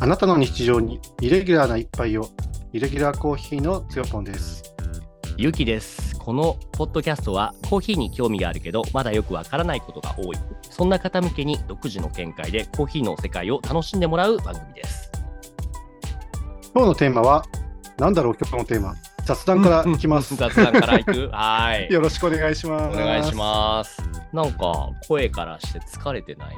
[0.00, 2.28] あなたの日常にイレギュラーな一杯を、
[2.72, 4.62] イレギュラーコーヒーのつよぽんです。
[5.36, 6.16] ゆきです。
[6.18, 10.36] このポッドキャストはコーヒーに興味があるけどまだよくわからないことが多い。
[10.70, 15.10] そんな方向けに独自の見解でコーヒーの世界を楽しんでもらう番組です。
[16.74, 17.44] 今日のテーマは、
[17.98, 18.94] なんだろう、今日のテーマ。
[19.26, 20.34] 雑談からいきます。
[20.36, 21.28] 雑談からいく？
[21.32, 21.92] はい。
[21.92, 22.96] よろしくお願いします。
[22.98, 24.02] お願いします。
[24.32, 26.54] なんか声からして疲れてない？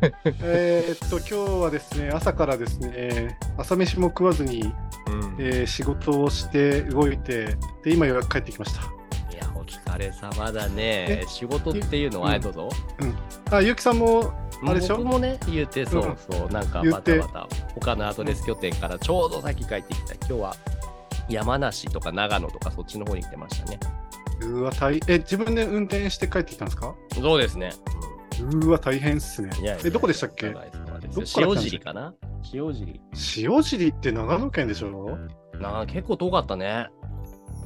[0.00, 4.64] えーっと、今日はですね、朝からですね、朝飯も食わずに、う
[5.10, 8.82] んえー仕事をして動いて、で、今ようやく帰ってきました。
[9.34, 11.24] いや、お疲れ様だねえ？
[11.26, 12.68] 仕事っていうのは、うんどうぞ。
[13.50, 14.32] あ、ゆうきさんも、
[14.64, 14.98] あれでしょ？
[14.98, 20.14] 僕もね、言ってそうそう、なんか言ってまたまた他のアドレス拠点からちょうどさっき帰ってきた。
[20.14, 20.56] 今日は
[21.28, 23.80] 山梨とか長野とかそっちの方に来てましたね。
[24.42, 26.94] うわ、大え、自分で運転して帰ってきたんですか？
[27.20, 27.72] そうですね。
[28.04, 28.07] う
[28.68, 29.82] わ、大変っすねいやいや。
[29.84, 30.50] え、どこでしたっけ？
[30.50, 30.62] どっ
[31.36, 32.14] 塩尻かな？
[32.52, 33.00] 塩尻。
[33.38, 35.18] 塩尻って長野県でしょ？
[35.60, 36.88] なあ結構遠かったね。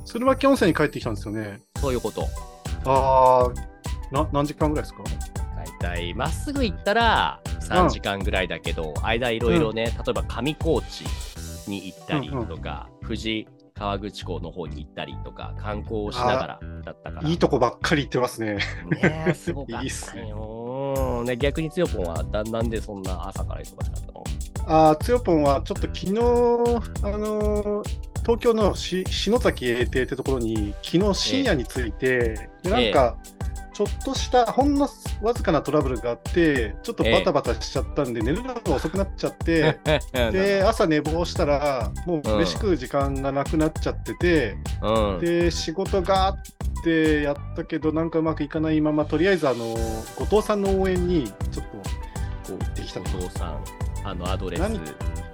[0.04, 1.60] 鶴巻温泉に帰ってきたんですよね。
[1.76, 2.26] そういうこと。
[2.84, 5.02] あー、な何時間ぐらいですか？
[5.56, 11.04] 大体まっすぐ行ったら3時間ぐらいだけど、間いろいろね、例えば上高地
[11.68, 18.58] に行ったりとか、富士河口湖の方に行ったりとか観光をしながらだったからいいとこばっかり行ってますね。
[18.90, 20.61] ねえすごかっいいったよ
[21.22, 24.24] うんで逆につよぽんはだなんでそんな朝から忙しかったの？
[24.66, 26.12] あー、つよぽんはちょっと昨日、
[27.02, 33.16] あのー東京のし篠崎永定ってところに、昨日深夜に着いて、でなんか、
[33.74, 34.86] ちょっとした、ほんの
[35.22, 39.78] わずかなトラブルがあって、ちょっとバタバタしちゃったんで、寝るのが遅くなっちゃって、
[40.32, 45.20] で、朝寝坊したら、もう飯食う時間がなくなっちゃってて、うん。
[45.20, 46.36] で、仕事があっ
[46.84, 49.64] てやったけど、なんかうまくいかないまま、とりあえず、あの、
[50.16, 51.82] 後藤さんの応援に、ちょっと、こ
[52.48, 53.64] う、行ってきたお父さん
[54.04, 54.62] あのアドレス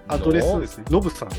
[0.08, 0.84] アドレスですね。
[0.90, 1.28] ノブさん？
[1.28, 1.34] は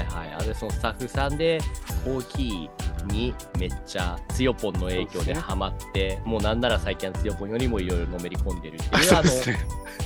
[0.00, 0.34] いはい。
[0.34, 1.60] アドレスのスタッフさんで
[2.04, 9.22] コーヒーにめっちゃつよぽんの影響でハマって、もうなんなら最近はつよぽんよりもいろいろのめり込んでるってあいうあ。
[9.22, 9.30] の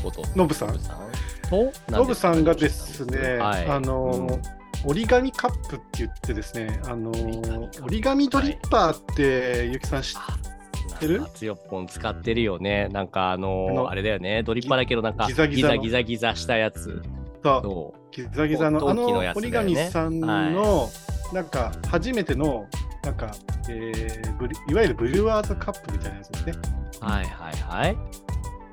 [0.03, 0.23] こと。
[0.37, 0.79] ノブさん？
[1.49, 1.73] と？
[1.89, 3.67] ノブさんがですね、はい。
[3.67, 4.43] あの、うん。
[4.91, 10.21] 折り紙カップって言ってですね、あの、折り紙ドリッパーって、ゆきさん知っ
[10.95, 11.23] あてる？
[11.35, 12.89] つよぽん使ってるよね。
[12.89, 14.43] なんかあのあれだよね。
[14.43, 15.79] ドリッパーだけどなんかギザギザの。
[15.79, 17.03] ギザギザしたやつ。
[18.13, 20.91] ギザギザの、あの折り紙さんの、
[21.33, 22.67] なんか、初めての、
[23.03, 23.33] なんか、
[23.69, 26.53] えーブリいわゆるブルワーズカップみたいなやつですね。
[27.01, 27.97] はいはいはい。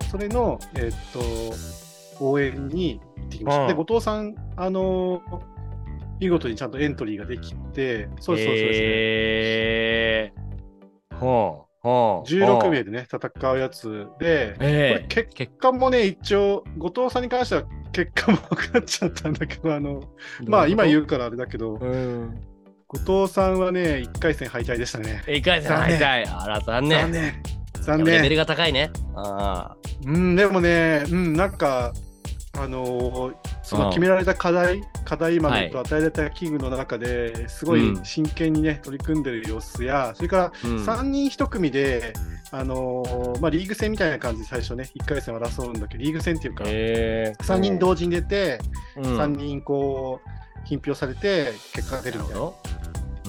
[0.09, 3.61] それの、えーっと、応援に行ってきました。
[3.63, 5.21] うんで、後藤さん、あの
[6.19, 8.87] 見事にちゃんとエントリーができて、そうそうそうですね。
[8.89, 11.16] えー。
[11.17, 12.29] ほうほう。
[12.29, 20.01] 16名でね、戦うやつで、これええ結結果もね、一応、後藤さんに関しては結果も分かっちゃったんだけど、あの、
[20.47, 21.01] まあ今言う。
[21.03, 22.41] うからあれだけど、うん。
[22.87, 23.81] 後藤さんはね、
[24.13, 25.21] 1回戦敗退でしたね。
[25.27, 26.39] 一回戦敗退。
[26.39, 27.01] あら、残念。
[27.01, 27.43] 残念。
[27.81, 28.05] 残念。
[28.15, 28.91] レベルが高いね。
[29.15, 29.75] あ
[30.05, 31.93] うん、でもね、うん、なんか、
[32.57, 40.51] あのーその決められた課題、課題豆と与えられた器具の中ですごいうん真剣にね、取り組んでる様子や、それからあ。
[40.63, 42.13] うん3人1組で、
[42.51, 48.59] あのーまあ、リーグ戦みたいな感じで最初ね、1回戦を争うんだけど、リーグ戦っていうか、えー3人同時に出て、
[48.95, 50.29] うん3人こう、
[50.67, 52.51] 品評されて、結果が出るみたいな。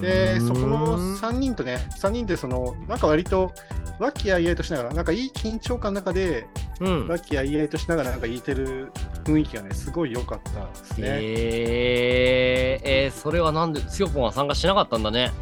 [0.01, 3.53] で、そこうのん3人とね、3人でその、なんか割と、
[3.99, 6.47] 和気あいあいとしながら、なんかいい緊張感の中で、
[6.81, 7.09] うん。
[7.09, 8.93] 和気あいあいとしながらなんか言えてる
[9.25, 11.09] 雰囲気がね、すごい良かったですね。
[11.21, 15.33] えー、えー、それはなんで、つよぽんは参加しなかったんだね。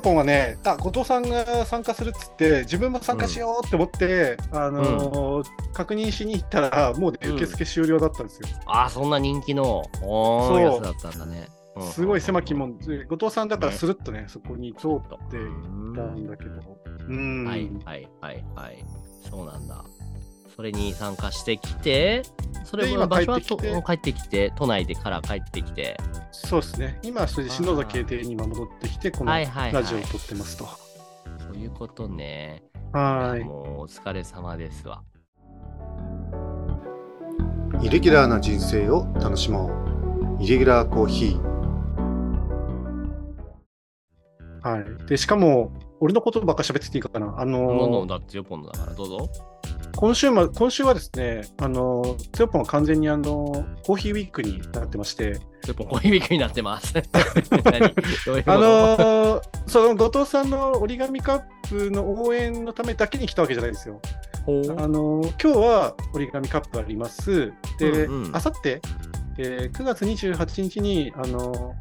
[0.00, 8.48] ぽんはね、あ、後藤さんが参加するっつって、自分も参加しようって思って、あのー確認しに行ったら、もうね、うん受付終了だったんですよ。
[8.66, 11.48] ああ、そんな人気の、おそうー、やつだったんだね。
[11.48, 14.90] うんすごい狭き門で、後藤さんだからスルッとね、そこに通っ
[15.30, 16.52] てうんたんだけど、
[17.06, 17.44] うん。
[17.46, 18.84] はいはいはいはい。
[19.28, 19.84] そうなんだ。
[20.56, 22.22] それに参加してきて、
[22.64, 25.98] それも場所は帰ってきてと帰ってきて、都内でから帰ってきて、
[26.32, 26.98] そうですね。
[27.02, 30.66] 今、それで篠崎邸に今戻ってきて、このはいはいはいラジオを撮ってますと。
[31.46, 32.62] そういうことね。
[32.92, 33.44] はい。
[33.44, 35.02] もうお疲れ様ですわ。
[37.82, 39.70] イレギュラーな人生を楽しも
[40.40, 40.42] う。
[40.42, 41.56] イレギュラーコーヒー。
[44.62, 45.06] はい。
[45.06, 45.70] で、しかも、
[46.00, 47.34] 俺のことばっか喋ってていいかな。
[47.38, 49.30] あどんどんのー、だってよ、ポンドだから、どうぞ。
[49.96, 56.92] 今週も、今週はですね、あのー、つよぽんは完全にあの、コーヒーウィークになってまして、ちょっと小指になってます。
[58.34, 64.00] ういうあのーその後藤さんの折り紙カップの応援のためだけに来たわけじゃないですよ。
[64.46, 64.50] あ
[64.86, 67.52] のー今日は折り紙カップあります。
[67.78, 68.82] で、あさって、
[69.38, 71.74] えー9月28日に、あの、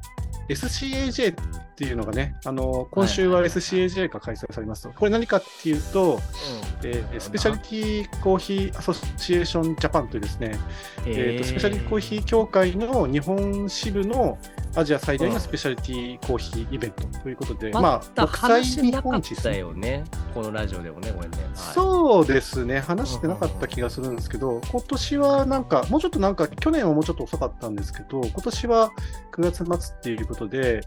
[0.49, 4.91] SCAJ っていうのがね、あの、今週は SCAJ が開催されますと。
[4.91, 6.19] これ何かっていうと、
[6.83, 10.57] えースペシャリティコーヒーアソシエーションジャパンというですね、
[11.05, 14.37] えーとスペシャリティコーヒー協会の日本支部の
[14.75, 19.59] アジア最大のスペシャリティコーヒーイベントということで、ままあ、だ国際日本一ですたね。
[19.59, 20.03] よね。
[20.33, 21.37] このラジオでもね、これね。
[21.37, 28.91] はいそうですね、話してなかった気がするんですけど、今年はなんか、もうちょっとなんか、去年はもうちょっと遅かったんですけど、今年は
[29.31, 30.81] 9月末っていうことで、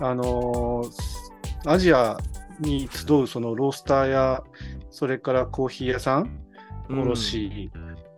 [0.00, 1.26] うんあのー
[1.68, 2.16] アジア
[2.60, 4.42] に集うそのロースターや、
[4.90, 6.38] それからコーヒー屋さん、
[6.88, 7.70] 卸、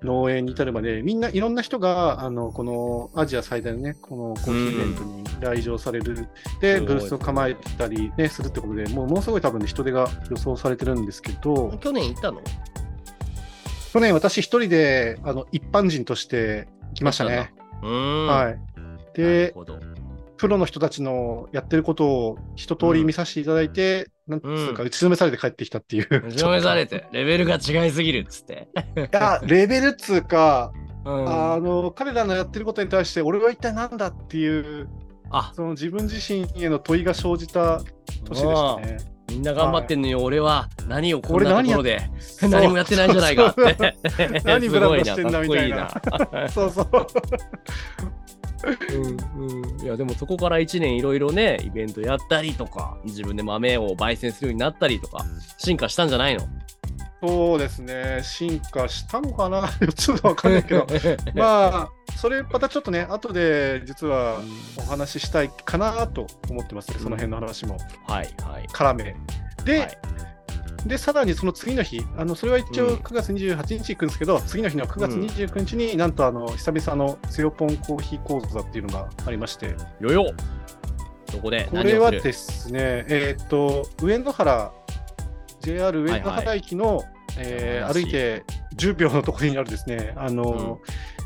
[0.02, 6.28] 農園に至るまで、みんないろんな人が、あの、このアジア最大のね、このコーヒーイベントに来場される、
[6.60, 12.40] で、すごいブースを構えてたり、ね、するってことで、もうものすごい多分ね、人手が予想されてるんですけど、去年行ったの？
[13.92, 17.52] 去年私一人で、あの、一般人として来ましたね。
[17.82, 18.26] うーん。。
[18.26, 18.54] はいい。
[18.54, 18.60] なる
[19.14, 19.78] で、ほど。
[20.38, 26.06] プロの人たちのやってることを一通り見させていただいて、なんつうか、打ちのめされて帰ってきたっていう。
[26.10, 28.68] 打ちのめされて、レベルが違いすぎるっつって。
[28.96, 30.72] いや、レベルっつうか、
[31.04, 31.52] うん。
[31.52, 34.88] あの、彼らのやってることに対して、俺は一体何だっていう、
[35.30, 37.80] あ、その自分自身への問いが生じた
[38.24, 39.18] 年でしたね。
[39.28, 42.00] みんな頑張ってんのよ、俺は何をこんなところで
[42.40, 43.96] 何もやってないじゃないかって。
[44.44, 45.90] 何ブラブラしてんだみたいな。
[46.48, 46.88] そうそう。
[49.36, 49.80] うんうん。
[49.82, 55.24] いやでもそこから1年いろいろねイベントやったりとか自分で豆を焙煎するようになったりとか
[55.58, 56.46] 進化したんじゃないの？
[57.20, 58.20] そうですね。
[58.22, 59.68] 進化したのかな？
[59.94, 60.86] ちょっとわかんないけど。
[61.34, 64.40] まあ、それまたちょっとね、後で実は
[64.76, 66.90] お話ししたいかなと思ってます。
[66.92, 67.76] ね、その辺の話も。
[68.06, 68.66] はいはい。
[68.68, 69.16] 絡め。
[69.64, 69.98] で、はい
[70.86, 72.86] で、さらにその次の日、あのそれは一うん。
[72.94, 80.32] 応9月28日行くんですけど、次の日の9月29日になんとあの久々のつよぽんコーヒー講座っていうのがありまして、よよ。
[81.30, 84.72] そこでこれはですね、えーっと、上野原、
[85.60, 87.04] JR 上野原駅の、
[87.36, 88.44] え歩いて
[88.76, 90.80] 10秒のところにあるですね、あの、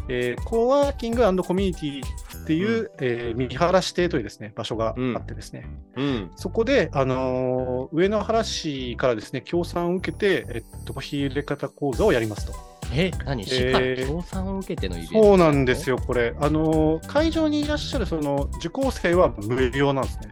[0.09, 6.31] えーコワーキングコミュニティっていう、えー三原市邸というですね、場所があってですね、うん。
[6.37, 12.53] そこで、あのー上野原市からですね、協賛を受けて、えっと、コーヒー入れ方講座をやりますと。
[12.94, 13.44] え何？
[13.44, 13.87] 市から？
[13.87, 15.23] えー協賛を受けてのイベント？
[15.23, 16.35] そうなんですよよ、これ。
[16.41, 20.29] あのー会場にいらっしゃるその受講生は無料なんですね。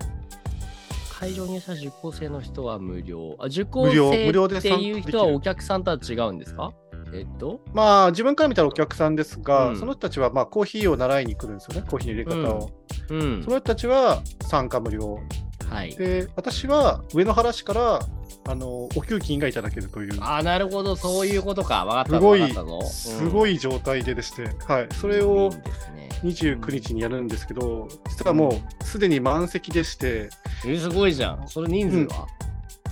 [1.19, 3.37] 会場にいた受講生の人は無料。
[3.39, 6.73] あ受講無料無生料でっていう人はお客さんとは違うんですか？
[7.13, 7.61] えっと？
[7.73, 9.79] まあ、自分から見たらお客さんですが、うん。
[9.79, 12.71] その人たちはまあコーヒーを習いに来るんですよね、コーヒーの入れ方を。
[13.11, 13.43] うん。
[13.43, 15.19] その人たちは参加無料。
[15.69, 15.95] はい。
[15.97, 18.01] で、私は上野原市から
[18.49, 20.97] あのお給金がいただけるという、あなるほど。
[20.97, 21.85] そういうことか。
[21.85, 26.09] わかったぞすごいわかったぞ、すごいい状態ででして、はい、それをですね。
[26.25, 30.29] 29日にやるんですけど、実はもうすでに満席でして、
[30.67, 31.49] えすごいじゃん。
[31.49, 32.27] それ人数は、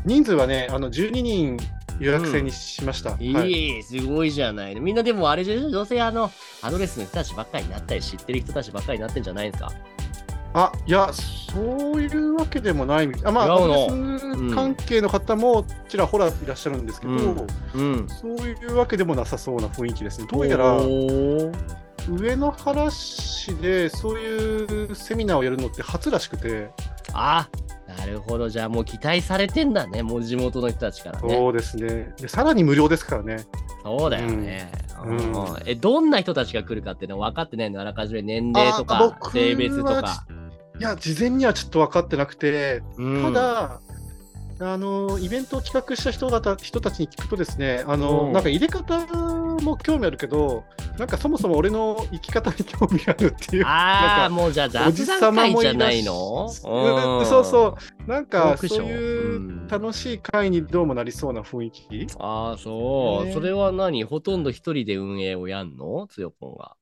[0.06, 1.59] 人数はね、あの12人
[2.00, 3.17] 予約制にしました。
[3.19, 4.81] いはいい、すごいじゃないの。
[4.81, 6.31] みんなでもあれでどうせあの、
[6.62, 9.73] アドレスの人たちばっかりになったり、知ってる人たちばっかりになってんじゃないんですか？
[10.55, 13.23] あいや、そういうわけでもないみたい。
[13.27, 18.08] あまあ、違うのアドレス関係の方もちらほらいらっしゃるんですけど、うんうん。
[18.08, 20.27] そういうわけでもなさそうな雰囲気ですね。
[20.31, 26.70] どうやら上野原市でそういうセミナーをやるのって初らしくて、
[27.13, 27.46] あ、
[27.98, 28.48] なるほど。
[28.48, 31.34] じゃあもう期待されてんだね、もう地元の人たちからね。
[31.34, 32.28] そうですねで。
[32.28, 33.44] さらに無料ですからね。
[33.82, 34.70] そうだよね。
[35.05, 37.81] うんうんえ、どんな人たちが来るかっていうのは分かってないの？
[37.81, 40.26] あらかじめ年齢とあか、性別とか。
[40.78, 43.81] いや、事前にはちょっと分かってなくて、うんただ、
[44.60, 49.06] あのイベントを企画した人方人たちに聞くとですね、あのうんなんか入れ方
[49.60, 50.64] も興味あるけど、
[50.98, 56.46] なんかそもそも俺の生き方に興味あるっていう、ああ、もうじゃあおじ雑談会じゃないの？
[56.46, 57.26] うん。
[57.26, 57.76] そうそ
[58.06, 59.69] う、なんかそういううん。
[59.69, 62.06] 楽しい会にどうもなりそうな雰囲気？
[62.19, 63.26] ああ、そう。
[63.26, 63.32] ね。
[63.32, 64.02] それは何？
[64.05, 66.08] ほとんど一人で運営をやんの？
[66.10, 66.74] つよぽんが。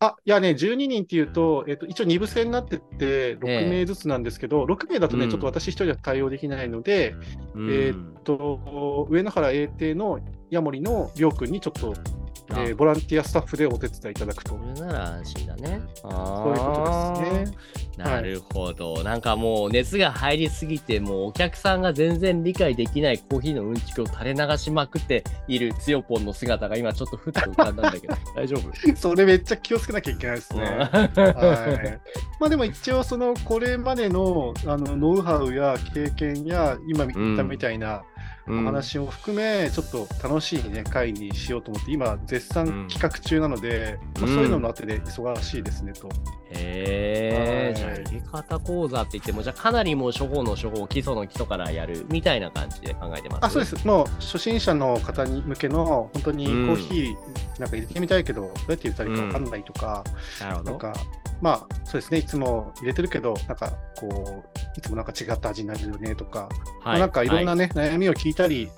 [0.00, 5.30] あいやね、12人っていうと、えっと、一応2部制になってって、6名ずつなんですけど、6名だとね、うん。
[5.30, 7.16] ちょっと私一人では対応できないので、
[7.54, 7.68] うん。
[7.68, 12.17] えーっと、上野原英帝のヤモリのりょうくんにちょっと、あ
[12.50, 14.54] えーボランティアスタッフでお手伝いいただくと。
[14.54, 15.80] これなら安心だね。
[15.94, 17.56] そそういうことですね。
[17.98, 28.96] なるほど、なんかもう熱が入りすぎて、もうお客さんが全然理解できないコーヒーのうんちくを垂れ流しまくっているつよぽんの姿が今ちょっとふっと浮かんだんだけど、 大丈夫？
[28.96, 30.62] それめっちゃ気をつけなきゃいけないですね。
[30.88, 32.00] はい。
[32.38, 38.04] まあでも一応、その、これまでのあのノウハウや経験や、今言ったみたいな、
[38.50, 46.08] お話も含め、ちょっと楽しいね、回にしようと思って、今、絶賛企画中なので、うんまあそういうのもあってで忙しいですねと。
[46.50, 53.44] へえ、じゃあはい入れ方講座って言っても、じゃあかなりもう初歩の初歩、基礎の基礎からやるみたいな感じで考えてます？
[53.44, 53.68] あそうで。
[53.68, 60.04] す、もう初心者の方に向けの、本当にコーヒーなんか入れてみたいけど、どうやって入れたらいいか分かんないとか、
[60.40, 60.70] なるほど。
[60.70, 60.94] なんか、
[61.40, 66.48] まあそうですね、いつも入れてるけど、なんかこう、いつもなんか違った味になるよねとか、
[66.84, 68.70] まあなんかいろんなね、悩みを聞いたり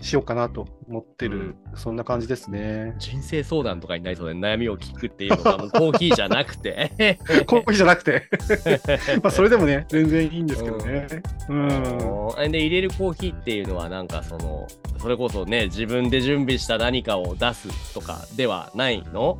[0.00, 2.94] しようかなと思ってる、そんな感じですね。
[2.98, 7.18] 人生相談とかになりそうで悩みを聞くっていうのが もうコーヒーじゃなくて。
[7.46, 8.26] コーヒーじゃなくて、
[9.22, 11.06] まあそれでもね、全然いいんですけどね。
[11.48, 12.52] うん。
[12.52, 14.66] で入れるコーヒーっていうのはなんかその
[14.98, 19.38] それこそね自分で準備した何かを出すとかではないの？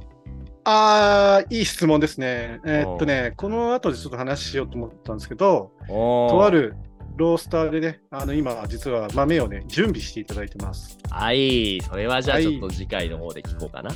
[0.64, 2.60] ああ、いい質問ですね。
[2.64, 6.76] えーっとね、この後でちょっと話しようと思ったんですけど、ととある
[7.16, 10.98] ロースターでね、あの今、実は豆をね、準備していただいてます。
[11.10, 12.44] はいそれはじゃあはい。
[12.44, 13.90] ちょっと次回の方で聞こうかな、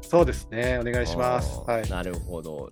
[0.00, 1.60] そうですね、お願いします。
[1.66, 2.70] はい、なるほど。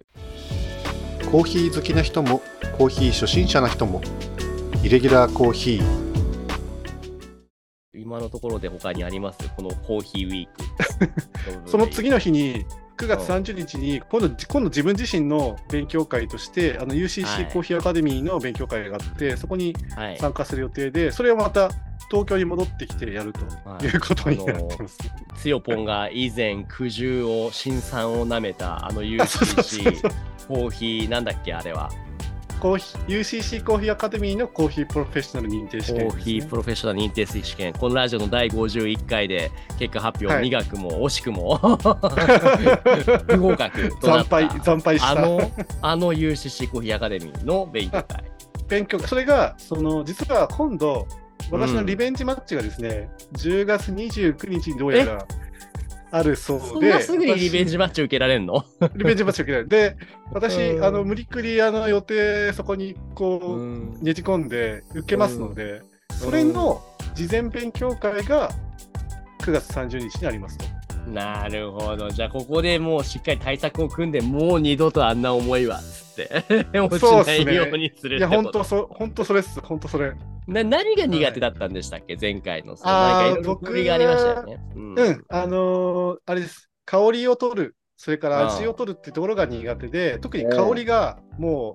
[1.31, 2.41] コーヒー好きな人も、
[2.79, 4.01] コーヒー初心者な人も、
[4.83, 6.05] イレギュラーコーヒー。
[7.95, 9.39] 今のところで他にあります？
[9.57, 10.53] このコーヒーウィーク。
[11.71, 12.65] その次の日に、
[12.97, 16.99] 9月30日に今度、今度自分自身の勉強会として、あのはい。
[16.99, 20.19] UCC コーヒーアカデミーの勉強会があって、そこにはい。
[20.19, 21.71] 参加する予定で、それをまた
[22.11, 23.85] 東京に戻ってきてやるとはい。
[23.85, 24.99] いうことになってます。
[25.35, 30.01] つよぽんが以前苦渋を辛酸をなめたあの UCC
[30.47, 31.91] コーヒーなんだっけあれは
[32.65, 36.15] コーヒー UCC コーヒーアカデミーのコーヒープロフェッショナル認定試コ験ね。
[36.15, 41.59] ーヒープロフェッショナル認定試験、このラジオの第51回で結果発表、はい苦くも惜しくも
[43.29, 45.11] 不合格となった惨敗、惨敗した。
[45.11, 45.53] あの、
[45.83, 48.25] あの UCC コーヒーアカデミーの勉強会。
[48.67, 51.07] 勉強会、それが、その、実は今度、
[51.51, 55.27] 私のリベンジマッチがですね、10月29日にどうやら
[56.17, 58.65] あるそうで、すぐにリベンジジマッチ受けられんの？
[58.95, 59.69] リベンジマッチを受けられる。
[59.69, 59.97] で、
[60.31, 60.85] 私、うん。
[60.85, 63.99] あの、無理くり、あの、予定、そこに、こう、ん。
[64.01, 66.81] ねじ込んで受けますので、それの
[67.17, 68.49] 事前勉強会が
[69.41, 70.65] 9月30日にありますと。
[71.11, 72.09] なるほど。
[72.11, 76.45] じゃあ、ここでもうしっかり対策を組んで、もう二度とあんな思いは、つって、
[76.79, 78.53] 落ちないようにするいや、ってこと。
[78.53, 80.13] 本当そ、本当それっす、本当それ。
[80.47, 82.77] な何が苦手だったんでしたっけ、前回の。
[82.77, 84.61] そのなんかいろいろ工夫がありましたよね。
[84.75, 84.99] うん。
[84.99, 86.71] うん、あのーあれです。
[86.85, 91.75] 香りを取る、それからああ味を取るってところが苦手で、特に香りがも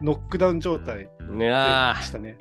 [0.00, 2.38] うノックダウン状態でしたね。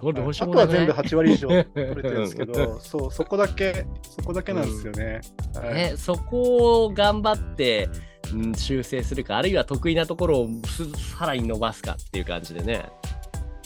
[0.00, 5.20] そうどうしよあうもなくないとは全部8割以上取れてるんですけど、そう、そこだけ、そこだけなんですよね。
[5.54, 5.74] はい。
[5.74, 7.88] ね、そこを頑張って、
[8.32, 12.90] うん、修正するか、あるいは得意なところをすさらに伸ばすかっていう感じでね、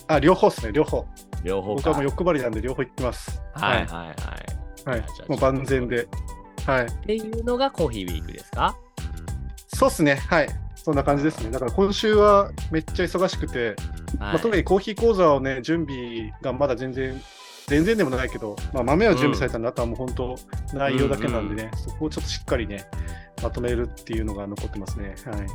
[0.09, 1.05] あ、両方ですね、両方。
[1.43, 1.83] 両方か。
[1.83, 3.43] 僕はもう欲張りなんで両方行ってます。
[3.55, 5.01] はいはいはい。
[5.01, 5.05] はい。
[5.29, 6.09] もう万全で。
[6.65, 6.85] はい。
[6.87, 8.77] っていうのがコーヒーウィークですか？
[9.69, 10.17] そうっすね。
[10.17, 10.49] はい。
[10.75, 11.51] そんな感じですね。
[11.51, 13.77] だから今週はめっちゃ忙しくて、はい
[14.19, 17.21] まあ、特にコーヒー講座をね、準備がまだ全然、
[17.67, 20.37] 全然でもないけど、まあ、豆は準備されたんで、あとはもう本当、
[20.73, 22.87] 内容だけなんでね、そこをちょっとしっかりね、
[23.43, 25.17] まとめるっていうのが残ってますね。
[25.25, 25.47] はい。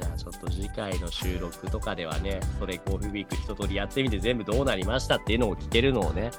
[0.00, 6.30] じゃあちょっと次回の収録とかではね、それコーヒーウィーク一通りやってみて全部どうなりましたっていうのを聞けるのをね、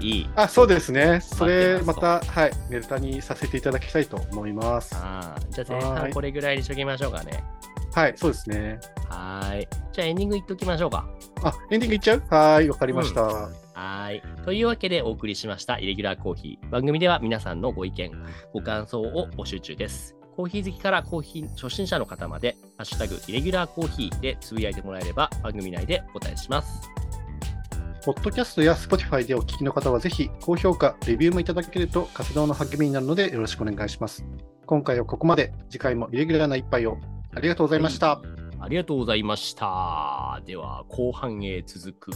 [0.00, 0.30] いい。
[0.34, 1.20] あ、そうですね。
[1.20, 4.94] それ、また、はい、ネタにさせていただきたいと思います。
[4.96, 7.44] あーじゃあ前はい半これぐらいにしときましょうかね。
[7.92, 8.80] はい、そうですね。
[9.08, 9.68] はーい。
[9.92, 11.06] じゃあエンディングいっときましょうか。
[11.42, 12.22] あ、エンディングいっちゃう？
[12.30, 13.22] はい、わかりました。
[13.22, 14.22] はーい。
[14.44, 16.70] というわけでお送りしましたイレギュラーコーヒー。
[16.70, 18.10] 番組では皆さんのご意見、
[18.54, 20.19] ご感想を募集中です。
[20.40, 26.88] コーヒー好きからコーヒー初心者の方まで、ハッシュタグイレギュラーコーヒーでつぶやいてもらえれば番組内でお答えします。
[28.06, 34.24] ポッドキャストや Spotify でお聞きの方はぜひ高評価、レビューもいただけると活動の励みになるのでよろしくお願いします。
[34.64, 35.52] 今回はここまで。
[35.68, 36.96] 次回もイレギュラーな一杯を。
[37.34, 38.16] ありがとうございました。
[38.16, 40.42] はいありがとうございました。
[40.44, 42.10] では後半へ続く。